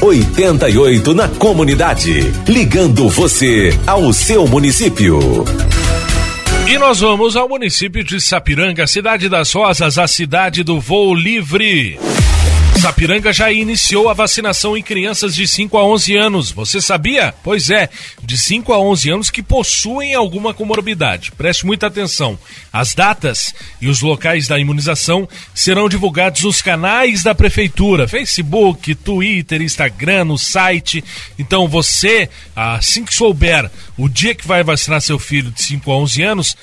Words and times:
88 0.00 1.14
na 1.14 1.28
comunidade. 1.28 2.32
Ligando 2.46 3.08
você 3.08 3.70
ao 3.86 4.12
seu 4.12 4.46
município. 4.46 5.44
E 6.68 6.78
nós 6.78 7.00
vamos 7.00 7.36
ao 7.36 7.48
município 7.48 8.02
de 8.02 8.20
Sapiranga, 8.20 8.86
cidade 8.86 9.28
das 9.28 9.52
Rosas, 9.52 9.98
a 9.98 10.06
cidade 10.06 10.62
do 10.62 10.80
voo 10.80 11.14
livre. 11.14 11.98
Sapiranga 12.78 13.32
já 13.32 13.50
iniciou 13.50 14.08
a 14.08 14.14
vacinação 14.14 14.76
em 14.76 14.82
crianças 14.82 15.34
de 15.34 15.48
5 15.48 15.78
a 15.78 15.84
11 15.84 16.16
anos. 16.16 16.50
Você 16.50 16.80
sabia? 16.80 17.34
Pois 17.42 17.70
é, 17.70 17.88
de 18.22 18.36
5 18.36 18.72
a 18.72 18.78
11 18.78 19.10
anos 19.10 19.30
que 19.30 19.42
possuem 19.42 20.14
alguma 20.14 20.52
comorbidade. 20.52 21.32
Preste 21.32 21.64
muita 21.64 21.86
atenção. 21.86 22.38
As 22.72 22.94
datas 22.94 23.54
e 23.80 23.88
os 23.88 24.02
locais 24.02 24.46
da 24.46 24.58
imunização 24.58 25.28
serão 25.54 25.88
divulgados 25.88 26.42
nos 26.42 26.60
canais 26.60 27.22
da 27.22 27.34
prefeitura, 27.34 28.06
Facebook, 28.06 28.94
Twitter, 28.94 29.62
Instagram, 29.62 30.24
no 30.24 30.38
site. 30.38 31.02
Então 31.38 31.66
você, 31.66 32.28
assim 32.54 33.04
que 33.04 33.14
souber 33.14 33.70
o 33.96 34.08
dia 34.08 34.34
que 34.34 34.46
vai 34.46 34.62
vacinar 34.62 35.00
seu 35.00 35.18
filho 35.18 35.50
de 35.50 35.62
5 35.62 35.90
a 35.90 35.96
11 35.96 36.22
anos, 36.22 36.56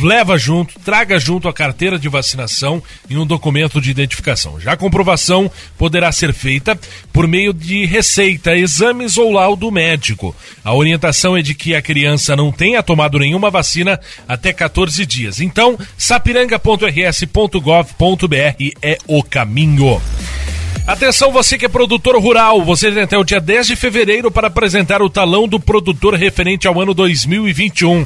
leva 0.00 0.38
junto, 0.38 0.78
traga 0.80 1.18
junto 1.18 1.48
a 1.48 1.52
carteira 1.52 1.98
de 1.98 2.08
vacinação 2.08 2.82
e 3.08 3.16
um 3.16 3.26
documento 3.26 3.80
de 3.80 3.90
identificação. 3.90 4.60
Já 4.60 4.72
a 4.72 4.76
comprovação 4.76 5.50
poderá 5.76 6.12
ser 6.12 6.32
feita 6.32 6.78
por 7.12 7.26
meio 7.26 7.52
de 7.52 7.84
receita, 7.84 8.56
exames 8.56 9.18
ou 9.18 9.32
laudo 9.32 9.70
médico. 9.70 10.34
A 10.64 10.74
orientação 10.74 11.36
é 11.36 11.42
de 11.42 11.54
que 11.54 11.74
a 11.74 11.82
criança 11.82 12.36
não 12.36 12.50
tenha 12.50 12.82
tomado 12.82 13.18
nenhuma 13.18 13.50
vacina 13.50 14.00
até 14.26 14.52
14 14.52 15.04
dias. 15.04 15.40
Então, 15.40 15.78
sapiranga.rs.gov.br 15.96 18.70
é 18.82 18.98
o 19.06 19.22
caminho. 19.22 20.00
Atenção, 20.86 21.32
você 21.32 21.56
que 21.56 21.64
é 21.64 21.68
produtor 21.68 22.20
rural, 22.20 22.62
você 22.62 22.92
tem 22.92 23.04
até 23.04 23.16
o 23.16 23.24
dia 23.24 23.40
10 23.40 23.68
de 23.68 23.76
fevereiro 23.76 24.30
para 24.30 24.48
apresentar 24.48 25.00
o 25.00 25.08
talão 25.08 25.48
do 25.48 25.58
produtor 25.58 26.12
referente 26.12 26.68
ao 26.68 26.78
ano 26.78 26.92
2021. 26.92 28.04